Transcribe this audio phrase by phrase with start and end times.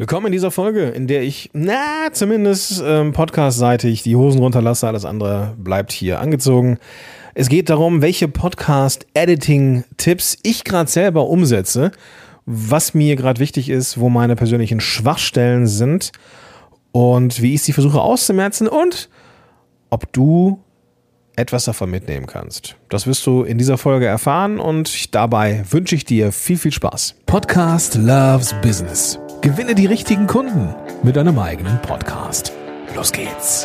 [0.00, 5.04] Willkommen in dieser Folge, in der ich, na, zumindest ähm, podcastseitig die Hosen runterlasse, alles
[5.04, 6.78] andere bleibt hier angezogen.
[7.34, 11.90] Es geht darum, welche Podcast-Editing-Tipps ich gerade selber umsetze,
[12.46, 16.12] was mir gerade wichtig ist, wo meine persönlichen Schwachstellen sind
[16.92, 19.10] und wie ich sie versuche auszumerzen und
[19.90, 20.64] ob du
[21.36, 22.76] etwas davon mitnehmen kannst.
[22.88, 27.16] Das wirst du in dieser Folge erfahren und dabei wünsche ich dir viel, viel Spaß.
[27.26, 29.20] Podcast Loves Business.
[29.42, 32.52] Gewinne die richtigen Kunden mit einem eigenen Podcast.
[32.94, 33.64] Los geht's.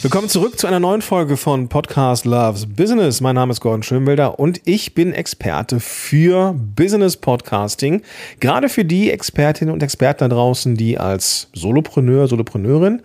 [0.00, 3.20] Willkommen zurück zu einer neuen Folge von Podcast Loves Business.
[3.20, 8.00] Mein Name ist Gordon Schönwelder und ich bin Experte für Business Podcasting.
[8.40, 13.02] Gerade für die Expertinnen und Experten da draußen, die als Solopreneur, Solopreneurin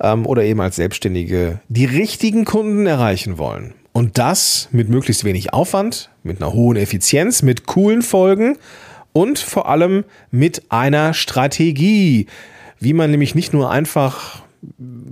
[0.00, 3.74] ähm, oder eben als Selbstständige die richtigen Kunden erreichen wollen.
[3.92, 8.58] Und das mit möglichst wenig Aufwand, mit einer hohen Effizienz, mit coolen Folgen
[9.12, 12.26] und vor allem mit einer Strategie,
[12.78, 14.42] wie man nämlich nicht nur einfach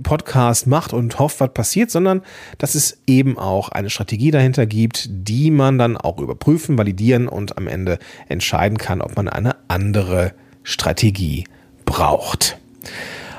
[0.03, 2.21] Podcast macht und hofft, was passiert, sondern
[2.57, 7.57] dass es eben auch eine Strategie dahinter gibt, die man dann auch überprüfen, validieren und
[7.57, 11.45] am Ende entscheiden kann, ob man eine andere Strategie
[11.85, 12.57] braucht.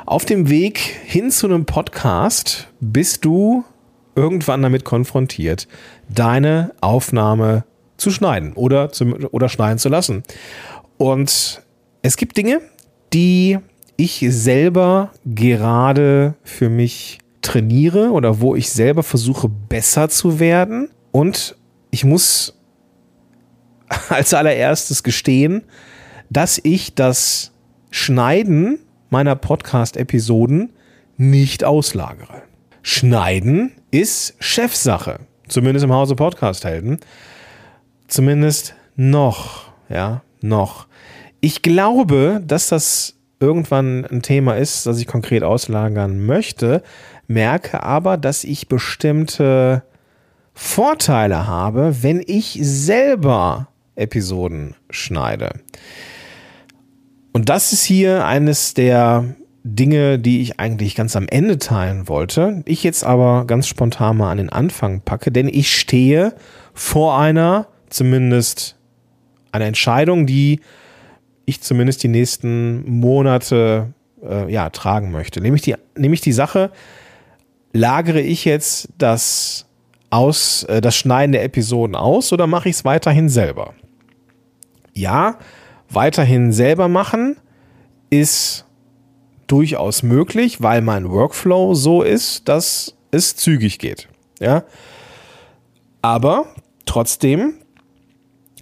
[0.07, 3.65] Auf dem Weg hin zu einem Podcast bist du
[4.15, 5.67] irgendwann damit konfrontiert,
[6.09, 7.65] deine Aufnahme
[7.97, 10.23] zu schneiden oder, zu, oder schneiden zu lassen.
[10.97, 11.61] Und
[12.03, 12.61] es gibt Dinge,
[13.13, 13.59] die
[13.97, 20.89] ich selber gerade für mich trainiere oder wo ich selber versuche besser zu werden.
[21.11, 21.57] Und
[21.91, 22.57] ich muss
[24.09, 25.65] als allererstes gestehen,
[26.31, 27.51] dass ich das
[27.91, 28.79] Schneiden
[29.11, 30.73] meiner Podcast-Episoden
[31.17, 32.43] nicht auslagere.
[32.83, 36.99] Schneiden ist Chefsache, zumindest im Hause Podcast-Helden.
[38.07, 40.87] Zumindest noch, ja, noch.
[41.41, 46.83] Ich glaube, dass das irgendwann ein Thema ist, das ich konkret auslagern möchte,
[47.27, 49.83] merke aber, dass ich bestimmte
[50.55, 55.51] Vorteile habe, wenn ich selber Episoden schneide.
[57.37, 62.63] Und das ist hier eines der Dinge, die ich eigentlich ganz am Ende teilen wollte.
[62.65, 66.33] Ich jetzt aber ganz spontan mal an den Anfang packe, denn ich stehe
[66.73, 68.77] vor einer, zumindest
[69.53, 70.63] einer Entscheidung, die
[71.45, 73.93] ich zumindest die nächsten Monate
[74.27, 75.43] äh, ja, tragen möchte.
[75.43, 76.71] Nämlich die, nämlich die Sache,
[77.75, 79.67] lagere ich jetzt das
[80.09, 83.75] aus, äh, das Schneiden der Episoden aus oder mache ich es weiterhin selber?
[84.95, 85.37] Ja,
[85.89, 87.37] weiterhin selber machen
[88.11, 88.65] ist
[89.47, 94.09] durchaus möglich, weil mein Workflow so ist, dass es zügig geht.
[94.41, 94.65] Ja.
[96.03, 96.47] Aber
[96.85, 97.55] trotzdem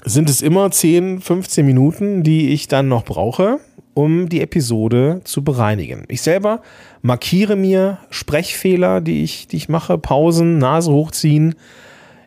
[0.04, 3.60] sind es immer 10, 15 Minuten, die ich dann noch brauche,
[3.94, 6.04] um die Episode zu bereinigen.
[6.08, 6.60] Ich selber
[7.00, 11.54] markiere mir Sprechfehler, die ich, die ich mache, Pausen, Nase hochziehen,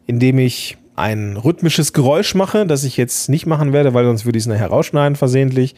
[0.07, 4.37] indem ich ein rhythmisches Geräusch mache, das ich jetzt nicht machen werde, weil sonst würde
[4.37, 5.75] ich es nachher rausschneiden versehentlich.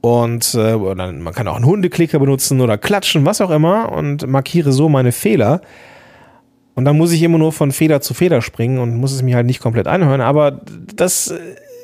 [0.00, 4.72] Und äh, man kann auch einen Hundeklicker benutzen oder klatschen, was auch immer und markiere
[4.72, 5.60] so meine Fehler.
[6.74, 9.36] Und dann muss ich immer nur von Feder zu Feder springen und muss es mir
[9.36, 10.20] halt nicht komplett anhören.
[10.20, 10.60] Aber
[10.94, 11.32] das,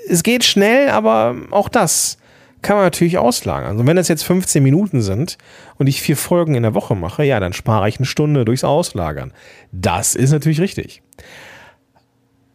[0.08, 2.18] es geht schnell, aber auch das
[2.62, 3.72] kann man natürlich auslagern.
[3.72, 5.38] Also wenn das jetzt 15 Minuten sind
[5.76, 8.64] und ich vier Folgen in der Woche mache, ja, dann spare ich eine Stunde durchs
[8.64, 9.32] Auslagern.
[9.70, 11.02] Das ist natürlich richtig.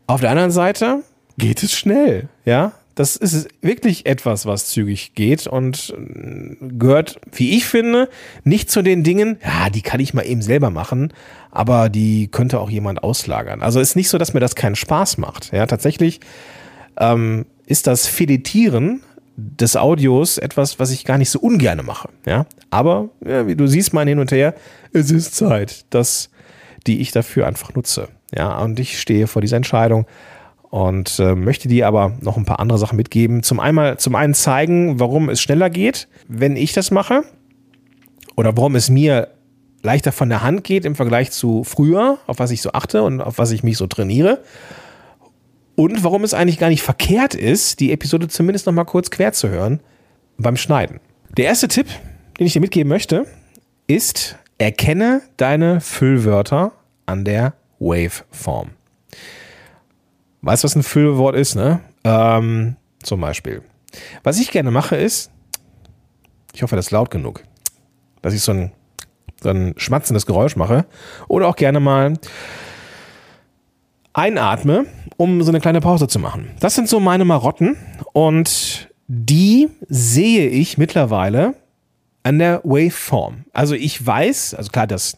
[0.10, 1.04] Auf der anderen Seite
[1.38, 2.72] geht es schnell, ja.
[2.96, 8.10] Das ist wirklich etwas, was zügig geht und äh, gehört, wie ich finde,
[8.44, 11.14] nicht zu den Dingen, ja, die kann ich mal eben selber machen,
[11.52, 13.62] aber die könnte auch jemand auslagern.
[13.62, 15.54] Also ist nicht so, dass mir das keinen Spaß macht.
[15.54, 16.22] Ja, tatsächlich
[17.00, 19.04] ähm, ist das Filetieren
[19.38, 22.10] des Audios etwas, was ich gar nicht so ungerne mache.
[22.26, 24.56] Ja, aber ja, wie du siehst, mein Hin und Her,
[24.92, 26.32] es ist Zeit, dass
[26.88, 28.08] die ich dafür einfach nutze.
[28.36, 30.06] Ja, und ich stehe vor dieser Entscheidung
[30.70, 33.44] und äh, möchte dir aber noch ein paar andere Sachen mitgeben.
[33.44, 37.24] Zum, einmal, zum einen zeigen, warum es schneller geht, wenn ich das mache
[38.36, 39.30] oder warum es mir
[39.82, 43.22] leichter von der Hand geht im Vergleich zu früher, auf was ich so achte und
[43.22, 44.44] auf was ich mich so trainiere.
[45.76, 49.32] Und warum es eigentlich gar nicht verkehrt ist, die Episode zumindest noch mal kurz quer
[49.32, 49.80] zu hören
[50.38, 51.00] beim Schneiden.
[51.38, 51.88] Der erste Tipp,
[52.38, 53.26] den ich dir mitgeben möchte,
[53.88, 56.74] ist, erkenne deine Füllwörter
[57.06, 58.72] an der Waveform.
[60.42, 61.82] Weißt du, was ein Füllwort ist, ne?
[62.04, 63.62] Ähm, zum Beispiel.
[64.24, 65.32] Was ich gerne mache ist,
[66.54, 67.44] ich hoffe, das ist laut genug,
[68.22, 68.72] dass ich so ein,
[69.42, 70.86] so ein schmatzendes Geräusch mache.
[71.28, 72.14] Oder auch gerne mal.
[74.14, 74.86] einatme,
[75.18, 76.52] um so eine kleine Pause zu machen.
[76.60, 77.78] Das sind so meine Marotten
[78.12, 81.54] und die sehe ich mittlerweile
[82.24, 83.46] an der Waveform.
[83.54, 85.18] Also ich weiß, also klar, das,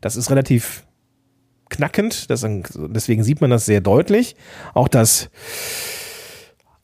[0.00, 0.84] das ist relativ
[1.72, 4.36] knackend, das, deswegen sieht man das sehr deutlich.
[4.74, 5.30] Auch das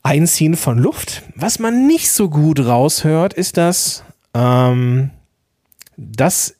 [0.03, 1.23] Einziehen von Luft.
[1.35, 4.03] Was man nicht so gut raushört, ist das,
[4.33, 5.11] ähm,
[5.97, 6.55] das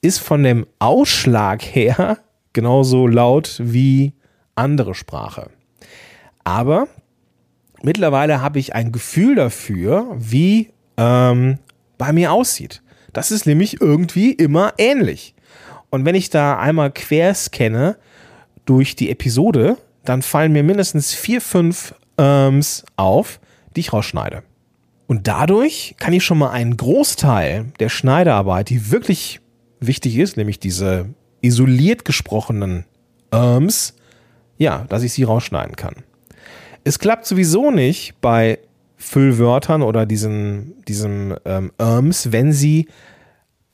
[0.00, 2.18] ist von dem Ausschlag her
[2.52, 4.12] genauso laut wie
[4.54, 5.50] andere Sprache.
[6.44, 6.88] Aber
[7.82, 11.58] mittlerweile habe ich ein Gefühl dafür, wie ähm,
[11.98, 12.82] bei mir aussieht.
[13.12, 15.33] Das ist nämlich irgendwie immer ähnlich.
[15.94, 17.96] Und wenn ich da einmal quer scanne
[18.64, 23.38] durch die Episode, dann fallen mir mindestens vier, fünf Ähms auf,
[23.76, 24.42] die ich rausschneide.
[25.06, 29.38] Und dadurch kann ich schon mal einen Großteil der Schneidearbeit, die wirklich
[29.78, 31.10] wichtig ist, nämlich diese
[31.42, 32.86] isoliert gesprochenen
[33.30, 33.94] Ähms,
[34.58, 35.94] ja, dass ich sie rausschneiden kann.
[36.82, 38.58] Es klappt sowieso nicht bei
[38.96, 42.88] Füllwörtern oder diesen, diesem ähm, Ähms, wenn sie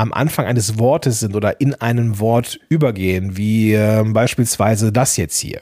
[0.00, 5.38] am Anfang eines Wortes sind oder in einem Wort übergehen, wie äh, beispielsweise das jetzt
[5.38, 5.60] hier.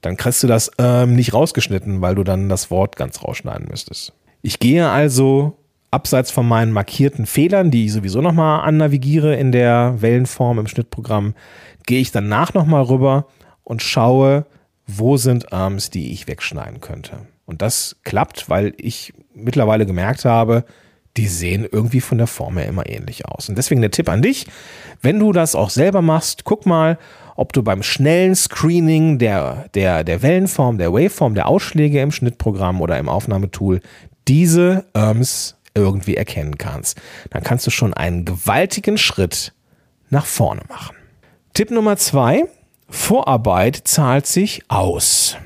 [0.00, 4.12] Dann kriegst du das ähm, nicht rausgeschnitten, weil du dann das Wort ganz rausschneiden müsstest.
[4.42, 5.58] Ich gehe also
[5.90, 11.34] abseits von meinen markierten Fehlern, die ich sowieso nochmal annavigiere in der Wellenform im Schnittprogramm,
[11.86, 13.26] gehe ich danach nochmal rüber
[13.64, 14.46] und schaue,
[14.86, 17.26] wo sind Arms, die ich wegschneiden könnte.
[17.44, 20.64] Und das klappt, weil ich mittlerweile gemerkt habe,
[21.16, 23.48] die sehen irgendwie von der Form her immer ähnlich aus.
[23.48, 24.46] Und deswegen der Tipp an dich,
[25.02, 26.98] wenn du das auch selber machst, guck mal,
[27.36, 32.80] ob du beim schnellen Screening der, der, der Wellenform, der Waveform, der Ausschläge im Schnittprogramm
[32.80, 33.80] oder im Aufnahmetool
[34.28, 37.00] diese Arms irgendwie erkennen kannst.
[37.30, 39.52] Dann kannst du schon einen gewaltigen Schritt
[40.10, 40.96] nach vorne machen.
[41.54, 42.44] Tipp Nummer zwei,
[42.88, 45.36] Vorarbeit zahlt sich aus.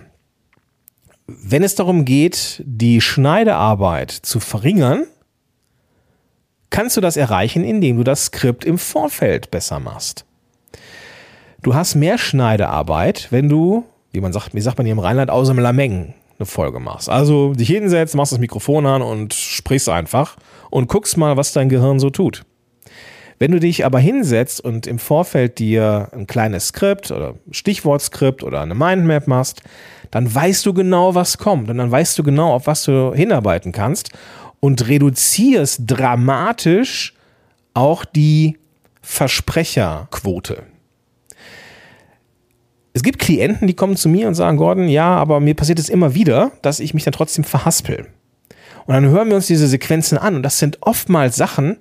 [1.26, 5.06] Wenn es darum geht, die Schneidearbeit zu verringern,
[6.74, 10.24] kannst du das erreichen, indem du das Skript im Vorfeld besser machst.
[11.62, 15.30] Du hast mehr Schneidearbeit, wenn du, wie man sagt, wie sagt man hier im Rheinland,
[15.30, 17.08] aus dem Lameng eine Folge machst.
[17.08, 20.36] Also dich hinsetzt, machst das Mikrofon an und sprichst einfach
[20.68, 22.42] und guckst mal, was dein Gehirn so tut.
[23.38, 28.62] Wenn du dich aber hinsetzt und im Vorfeld dir ein kleines Skript oder Stichwortskript oder
[28.62, 29.62] eine Mindmap machst,
[30.10, 33.70] dann weißt du genau, was kommt und dann weißt du genau, auf was du hinarbeiten
[33.70, 34.10] kannst
[34.64, 37.12] und reduzierst dramatisch
[37.75, 38.56] auch die
[39.02, 40.62] Versprecherquote.
[42.94, 45.90] Es gibt Klienten, die kommen zu mir und sagen, Gordon, ja, aber mir passiert es
[45.90, 48.06] immer wieder, dass ich mich dann trotzdem verhaspel.
[48.87, 51.76] Und dann hören wir uns diese Sequenzen an und das sind oftmals Sachen,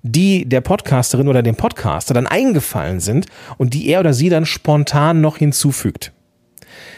[0.00, 3.26] die der Podcasterin oder dem Podcaster dann eingefallen sind
[3.58, 6.12] und die er oder sie dann spontan noch hinzufügt.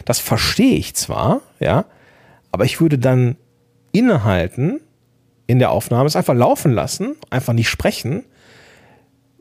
[0.05, 1.87] Das verstehe ich zwar, ja,
[2.53, 3.35] aber ich würde dann
[3.91, 4.79] innehalten
[5.47, 8.25] in der Aufnahme, es einfach laufen lassen, einfach nicht sprechen,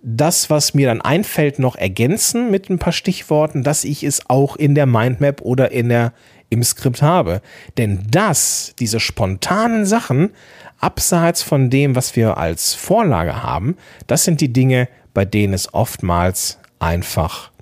[0.04, 4.58] das, was mir dann einfällt, noch ergänzen mit ein paar Stichworten, dass ich es auch
[4.58, 6.12] in der Mindmap oder in der,
[6.50, 7.42] im Skript habe.
[7.78, 10.32] Denn das, diese spontanen Sachen,
[10.78, 13.78] abseits von dem, was wir als Vorlage haben,
[14.08, 17.53] das sind die Dinge, bei denen es oftmals einfach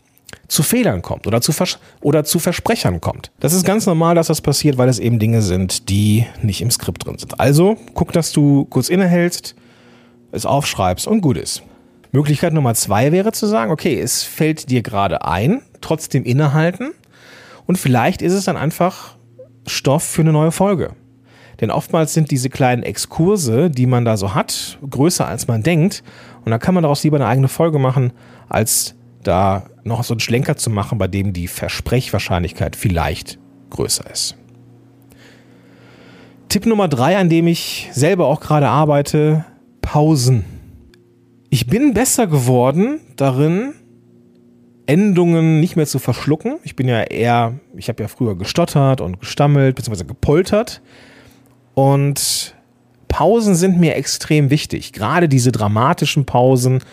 [0.52, 3.32] zu Fehlern kommt oder zu, Vers oder zu Versprechern kommt.
[3.40, 6.70] Das ist ganz normal, dass das passiert, weil es eben Dinge sind, die nicht im
[6.70, 7.40] Skript drin sind.
[7.40, 9.56] Also guck, dass du kurz innehältst,
[10.34, 11.64] es aufschreibst und gut ist.
[12.12, 16.92] Möglichkeit Nummer zwei wäre zu sagen, okay, es fällt dir gerade ein, trotzdem innehalten
[17.66, 19.16] und vielleicht ist es dann einfach
[19.66, 20.92] Stoff für eine neue Folge.
[21.62, 26.04] Denn oftmals sind diese kleinen Exkurse, die man da so hat, größer als man denkt.
[26.44, 28.12] Und da kann man daraus lieber eine eigene Folge machen,
[28.50, 34.36] als da noch so einen Schlenker zu machen, bei dem die Versprechwahrscheinlichkeit vielleicht größer ist.
[36.50, 39.46] Tipp Nummer drei, an dem ich selber auch gerade arbeite,
[39.82, 40.44] Pausen.
[41.50, 43.74] Ich bin besser geworden darin,
[44.86, 46.60] Endungen nicht mehr zu verschlucken.
[46.64, 50.82] Ich bin ja eher, ich habe ja früher gestottert und gestammelt, beziehungsweise gepoltert.
[51.74, 52.56] Und
[53.08, 54.92] Pausen sind mir extrem wichtig.
[54.92, 56.84] Gerade diese dramatischen Pausen,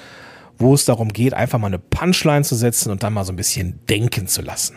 [0.58, 3.36] wo es darum geht, einfach mal eine Punchline zu setzen und dann mal so ein
[3.36, 4.76] bisschen denken zu lassen.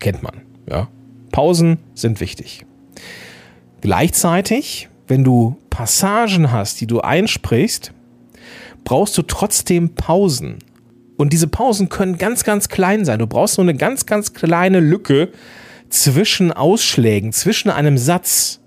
[0.00, 0.88] Kennt man, ja.
[1.30, 2.66] Pausen sind wichtig.
[3.80, 7.92] Gleichzeitig, wenn du Passagen hast, die du einsprichst,
[8.84, 10.58] brauchst du trotzdem Pausen.
[11.16, 13.18] Und diese Pausen können ganz, ganz klein sein.
[13.18, 15.30] Du brauchst nur eine ganz, ganz kleine Lücke,
[15.94, 18.60] zwischen Ausschlägen, zwischen einem Satz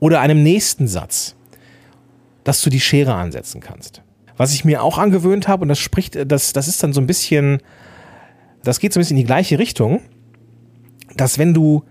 [0.00, 1.36] oder einem nächsten Satz,
[2.44, 4.02] dass du die Schere ansetzen kannst.
[4.36, 7.06] Was ich mir auch angewöhnt habe, und das spricht, das, das ist dann so ein
[7.06, 7.60] bisschen
[8.62, 10.00] das geht so ein bisschen in die gleiche Richtung,
[11.16, 11.84] dass wenn du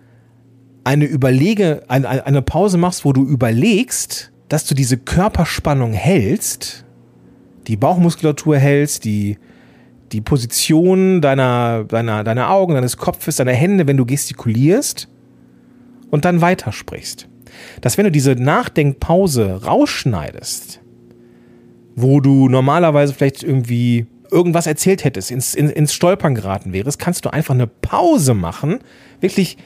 [0.83, 6.85] eine Überlege, eine, eine Pause machst, wo du überlegst, dass du diese Körperspannung hältst,
[7.67, 9.37] die Bauchmuskulatur hältst, die,
[10.11, 15.07] die Position deiner, deiner, deiner Augen, deines Kopfes, deiner Hände, wenn du gestikulierst
[16.09, 17.27] und dann weitersprichst.
[17.81, 20.80] Dass wenn du diese Nachdenkpause rausschneidest,
[22.01, 27.25] wo du normalerweise vielleicht irgendwie irgendwas erzählt hättest, ins, ins, ins Stolpern geraten wärst, kannst
[27.25, 28.79] du einfach eine Pause machen,
[29.19, 29.57] wirklich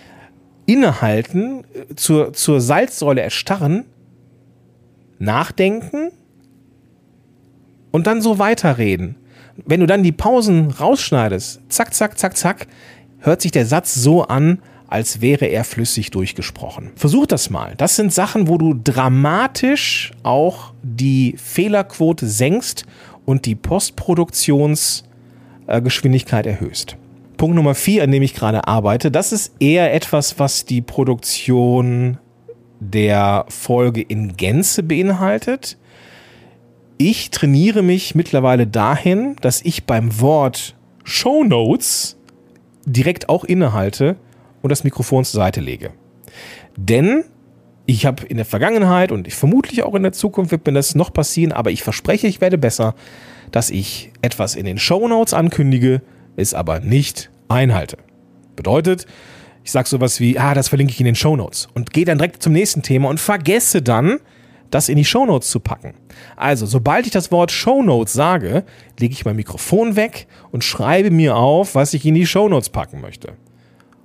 [0.66, 1.64] innehalten,
[1.96, 3.86] zur, zur Salzsäule erstarren,
[5.20, 6.12] nachdenken
[7.92, 9.16] und dann so weiterreden.
[9.66, 12.68] Wenn du dann die Pausen rausschneidest, zack, zack, zack, zack,
[13.20, 16.92] hört sich der Satz so an, als wäre er flüssig durchgesprochen.
[16.96, 17.74] Versuch das mal.
[17.78, 22.86] Das sind Sachen, wo du dramatisch auch die Fehlerquote senkst
[23.26, 26.98] und die Postproduktionsgeschwindigkeit erhöhst.
[27.38, 32.18] Punkt Nummer vier, an dem ich gerade arbeite, das ist eher etwas, was die Produktion
[32.80, 35.78] der Folge in Gänze beinhaltet.
[36.98, 42.18] Ich trainiere mich mittlerweile dahin, dass ich beim Wort Show Notes
[42.86, 44.16] direkt auch innehalte
[44.66, 45.92] und das Mikrofon zur Seite lege.
[46.76, 47.24] Denn
[47.86, 50.96] ich habe in der Vergangenheit und ich vermutlich auch in der Zukunft wird mir das
[50.96, 52.96] noch passieren, aber ich verspreche, ich werde besser,
[53.52, 56.02] dass ich etwas in den Show Notes ankündige,
[56.36, 57.98] es aber nicht einhalte.
[58.56, 59.06] Bedeutet,
[59.64, 62.18] ich sage sowas wie, ah, das verlinke ich in den Show Notes und gehe dann
[62.18, 64.18] direkt zum nächsten Thema und vergesse dann,
[64.72, 65.94] das in die Show Notes zu packen.
[66.36, 68.64] Also, sobald ich das Wort Show Notes sage,
[69.00, 72.70] lege ich mein Mikrofon weg und schreibe mir auf, was ich in die Show Notes
[72.70, 73.34] packen möchte.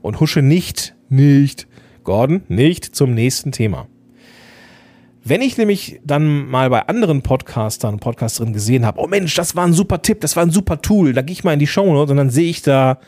[0.02, 1.66] Und husche nicht, nicht,
[2.04, 3.86] Gordon, nicht zum nächsten Thema.
[5.22, 9.54] Wenn ich nämlich dann mal bei anderen Podcastern und Podcasterinnen gesehen habe, oh Mensch, das
[9.54, 11.66] war ein super Tipp, das war ein super Tool, da gehe ich mal in die
[11.66, 12.98] Show Notes und dann sehe ich da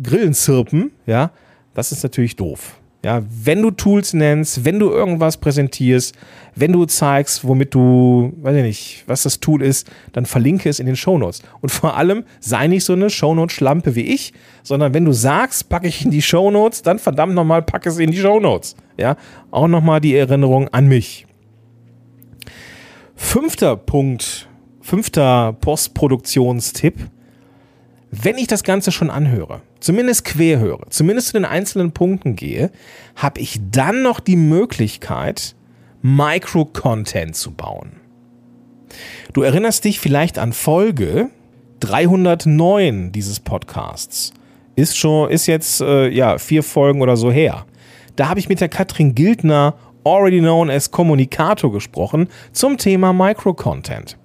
[0.00, 1.32] Grillen zirpen, ja,
[1.74, 2.80] das ist natürlich doof.
[3.04, 6.14] Ja, wenn du Tools nennst, wenn du irgendwas präsentierst,
[6.54, 10.78] wenn du zeigst, womit du, weiß ich nicht, was das Tool ist, dann verlinke es
[10.78, 11.42] in den Shownotes.
[11.60, 14.32] Und vor allem sei nicht so eine Shownote-Schlampe wie ich,
[14.62, 18.12] sondern wenn du sagst, packe ich in die Shownotes, dann verdammt nochmal packe es in
[18.12, 18.76] die Shownotes.
[18.96, 19.16] Ja,
[19.50, 21.26] auch nochmal die Erinnerung an mich.
[23.16, 24.48] Fünfter Punkt,
[24.80, 26.98] fünfter Postproduktionstipp.
[28.14, 32.70] Wenn ich das Ganze schon anhöre, zumindest quer höre, zumindest zu den einzelnen Punkten gehe,
[33.16, 35.54] habe ich dann noch die Möglichkeit,
[36.02, 37.92] Micro-Content zu bauen.
[39.32, 41.30] Du erinnerst dich vielleicht an Folge
[41.80, 44.34] 309 dieses Podcasts.
[44.76, 47.64] Ist schon, ist jetzt äh, ja vier Folgen oder so her.
[48.16, 54.18] Da habe ich mit der Katrin Gildner, already known as Kommunikator, gesprochen zum Thema Micro-Content.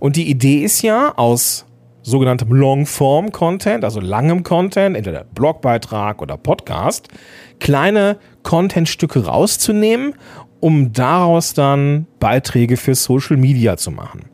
[0.00, 1.66] Und die Idee ist ja aus
[2.08, 7.08] sogenanntem Long-Form-Content, also langem Content, entweder Blogbeitrag oder Podcast,
[7.60, 10.14] kleine Contentstücke rauszunehmen,
[10.60, 14.24] um daraus dann Beiträge für Social Media zu machen.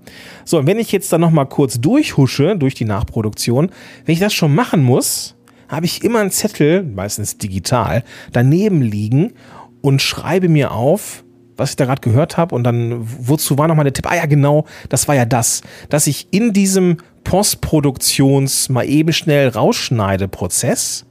[0.45, 3.71] So, und wenn ich jetzt dann nochmal kurz durchhusche durch die Nachproduktion,
[4.05, 5.37] wenn ich das schon machen muss,
[5.69, 9.33] habe ich immer einen Zettel, meistens digital, daneben liegen
[9.81, 11.25] und schreibe mir auf,
[11.57, 14.11] was ich da gerade gehört habe und dann, wozu war nochmal der Tipp?
[14.11, 19.49] Ah ja, genau, das war ja das, dass ich in diesem Postproduktions mal eben schnell
[19.49, 21.07] rausschneide Prozess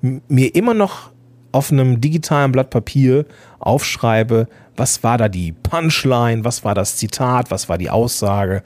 [0.00, 1.10] mir immer noch
[1.52, 3.24] auf einem digitalen Blatt Papier
[3.58, 8.62] aufschreibe, was war da die Punchline, was war das Zitat, was war die Aussage,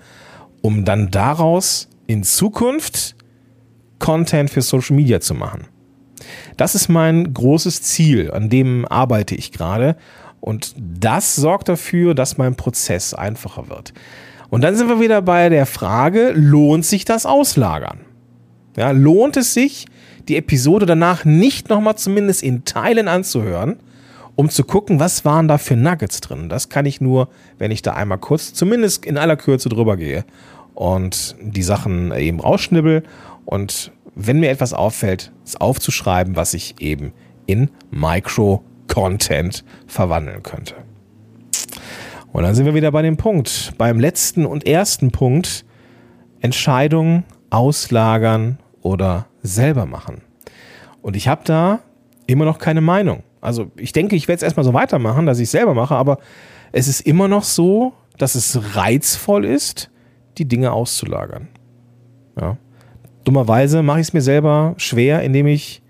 [0.61, 3.17] um dann daraus in Zukunft
[3.99, 5.69] Content für Social Media zu machen.
[6.57, 9.97] Das ist mein großes Ziel, an dem arbeite ich gerade
[10.43, 13.95] und das sorgt dafür, dass mein Prozess einfacher wird.
[14.51, 18.01] Und dann sind wir wieder bei der Frage, lohnt sich das Auslagern?
[18.77, 19.87] Ja, lohnt es sich,
[20.29, 23.77] die Episode danach nicht nochmal zumindest in Teilen anzuhören,
[24.35, 26.49] um zu gucken, was waren da für Nuggets drin?
[26.49, 30.25] Das kann ich nur, wenn ich da einmal kurz, zumindest in aller Kürze drüber gehe
[30.75, 33.05] und die Sachen eben rausschnibbel
[33.45, 37.13] und wenn mir etwas auffällt, es aufzuschreiben, was ich eben
[37.47, 37.71] in
[38.93, 40.75] Micro-Content verwandeln könnte.
[42.33, 45.65] Und dann sind wir wieder bei dem Punkt, beim letzten und ersten Punkt,
[46.41, 50.23] Entscheidung auslagern oder selber machen.
[51.03, 51.81] Und ich habe da
[52.27, 53.23] immer noch keine Meinung.
[53.41, 56.19] Also ich denke, ich werde es erstmal so weitermachen, dass ich es selber mache, aber
[56.71, 59.91] es ist immer noch so, dass es reizvoll ist,
[60.39, 61.49] die Dinge auszulagern.
[62.41, 62.57] Ja.
[63.25, 65.82] Dummerweise mache ich es mir selber schwer, indem ich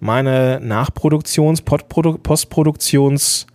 [0.00, 3.46] meine Nachproduktions-, Postproduktions-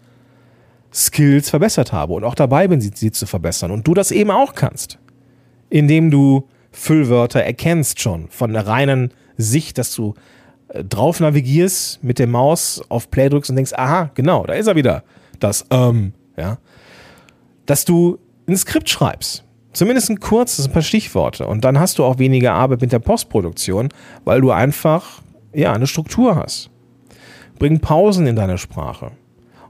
[0.93, 3.71] Skills verbessert habe und auch dabei bin, sie, sie zu verbessern.
[3.71, 4.99] Und du das eben auch kannst,
[5.69, 10.13] indem du Füllwörter erkennst schon von der reinen Sicht, dass du
[10.69, 14.67] äh, drauf navigierst, mit der Maus auf Play drückst und denkst, aha, genau, da ist
[14.67, 15.03] er wieder.
[15.39, 16.59] Das, ähm, ja.
[17.65, 19.43] Dass du ein Skript schreibst.
[19.71, 21.47] Zumindest ein kurzes, ein paar Stichworte.
[21.47, 23.89] Und dann hast du auch weniger Arbeit mit der Postproduktion,
[24.23, 25.23] weil du einfach,
[25.53, 26.69] ja, eine Struktur hast.
[27.59, 29.11] Bring Pausen in deine Sprache.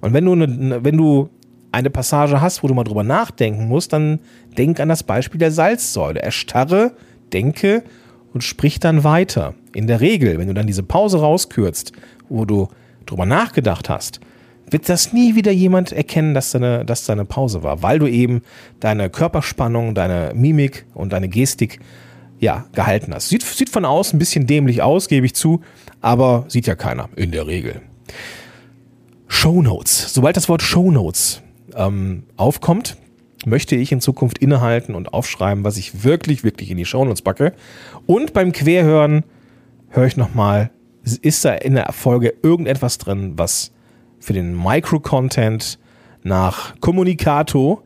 [0.01, 1.29] Und wenn du, eine, wenn du
[1.71, 4.19] eine Passage hast, wo du mal drüber nachdenken musst, dann
[4.57, 6.21] denk an das Beispiel der Salzsäule.
[6.21, 6.93] Erstarre,
[7.33, 7.83] denke
[8.33, 9.53] und sprich dann weiter.
[9.73, 11.91] In der Regel, wenn du dann diese Pause rauskürzt,
[12.29, 12.67] wo du
[13.05, 14.19] drüber nachgedacht hast,
[14.69, 18.41] wird das nie wieder jemand erkennen, dass deine, dass deine Pause war, weil du eben
[18.79, 21.79] deine Körperspannung, deine Mimik und deine Gestik
[22.43, 23.29] ja, gehalten hast.
[23.29, 25.61] Sieht, sieht von außen ein bisschen dämlich aus, gebe ich zu,
[26.01, 27.81] aber sieht ja keiner in der Regel.
[29.27, 30.13] Shownotes.
[30.13, 31.41] Sobald das Wort Shownotes
[31.75, 32.97] ähm, aufkommt,
[33.45, 37.53] möchte ich in Zukunft innehalten und aufschreiben, was ich wirklich, wirklich in die Shownotes packe.
[38.05, 39.23] Und beim Querhören
[39.89, 40.69] höre ich nochmal,
[41.21, 43.71] ist da in der Folge irgendetwas drin, was
[44.19, 45.79] für den Micro-Content
[46.23, 47.83] nach Communicato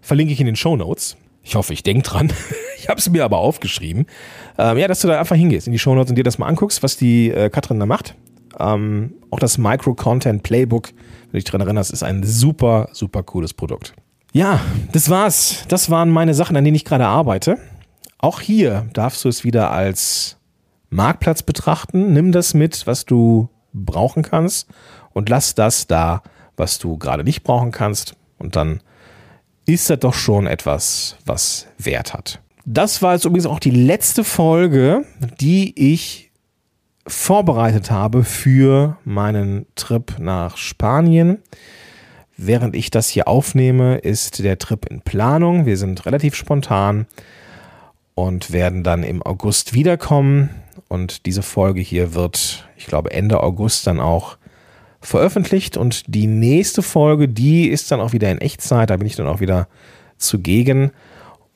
[0.00, 1.16] verlinke ich in den Show Notes.
[1.42, 2.32] Ich hoffe, ich denke dran.
[2.84, 4.04] ich habe es mir aber aufgeschrieben.
[4.58, 6.48] Ähm, ja, dass du da einfach hingehst in die Show Notes und dir das mal
[6.48, 8.14] anguckst, was die äh, Katrin da macht.
[8.60, 13.54] Ähm, auch das Micro-Content Playbook, wenn du dich daran erinnerst, ist ein super, super cooles
[13.54, 13.94] Produkt.
[14.34, 14.60] Ja,
[14.92, 15.64] das war's.
[15.68, 17.56] Das waren meine Sachen, an denen ich gerade arbeite.
[18.18, 20.36] Auch hier darfst du es wieder als
[20.90, 22.12] Marktplatz betrachten.
[22.12, 24.68] Nimm das mit, was du brauchen kannst
[25.14, 26.22] und lass das da,
[26.58, 28.14] was du gerade nicht brauchen kannst.
[28.38, 28.82] Und dann
[29.64, 32.43] ist das doch schon etwas, was Wert hat.
[32.66, 35.04] Das war jetzt übrigens auch die letzte Folge,
[35.40, 36.30] die ich
[37.06, 41.42] vorbereitet habe für meinen Trip nach Spanien.
[42.38, 45.66] Während ich das hier aufnehme, ist der Trip in Planung.
[45.66, 47.06] Wir sind relativ spontan
[48.14, 50.48] und werden dann im August wiederkommen.
[50.88, 54.38] Und diese Folge hier wird, ich glaube, Ende August dann auch
[55.02, 59.16] veröffentlicht und die nächste Folge, die ist dann auch wieder in Echtzeit, da bin ich
[59.16, 59.68] dann auch wieder
[60.16, 60.92] zugegen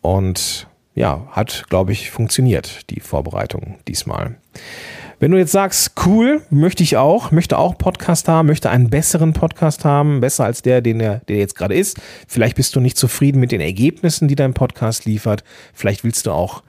[0.02, 4.37] und ja, hat, glaube ich, funktioniert, die Vorbereitung diesmal.
[5.20, 9.32] Wenn du jetzt sagst, cool, möchte ich auch, möchte auch Podcast haben, möchte einen besseren
[9.32, 11.98] Podcast haben, besser als der, den er, der jetzt gerade ist.
[12.28, 15.42] Vielleicht bist du nicht zufrieden mit den Ergebnissen, die dein Podcast liefert.
[15.74, 16.62] Vielleicht willst du auch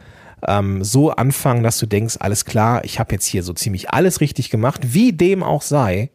[0.47, 4.19] ähm, so anfangen, dass du denkst, alles klar, ich habe jetzt hier so ziemlich alles
[4.21, 6.09] richtig gemacht, wie dem auch sei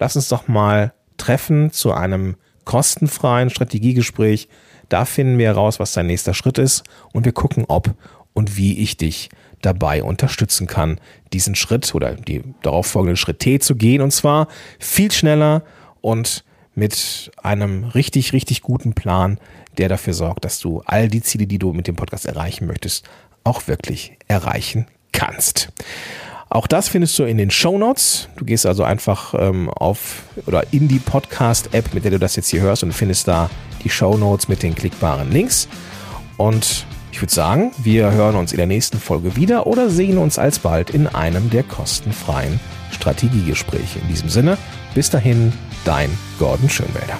[0.00, 4.48] lass uns doch mal treffen zu einem kostenfreien Strategiegespräch.
[4.90, 7.94] Da finden wir heraus, was dein nächster Schritt ist und wir gucken, ob
[8.34, 9.30] und wie ich dich
[9.62, 11.00] dabei unterstützen kann,
[11.32, 14.48] diesen Schritt oder die darauf folgenden Schritt T zu gehen und zwar
[14.78, 15.62] viel schneller
[16.00, 19.38] und mit einem richtig, richtig guten Plan,
[19.78, 23.08] der dafür sorgt, dass du all die Ziele, die du mit dem Podcast erreichen möchtest,
[23.44, 25.70] auch wirklich erreichen kannst.
[26.48, 28.28] Auch das findest du in den Show Notes.
[28.36, 32.48] Du gehst also einfach ähm, auf oder in die Podcast-App, mit der du das jetzt
[32.48, 33.50] hier hörst und findest da
[33.84, 35.68] die Show Notes mit den klickbaren Links.
[36.36, 40.38] Und ich würde sagen, wir hören uns in der nächsten Folge wieder oder sehen uns
[40.38, 42.60] alsbald in einem der kostenfreien
[42.92, 43.98] Strategiegespräche.
[43.98, 44.58] In diesem Sinne,
[44.94, 45.52] bis dahin,
[45.84, 47.18] dein Gordon Schönwälder.